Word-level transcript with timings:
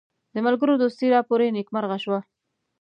د 0.33 0.35
ملګرو 0.45 0.79
دوستي 0.81 1.07
راپوري 1.15 1.47
نیکمرغه 1.57 1.97
شوه. 2.03 2.19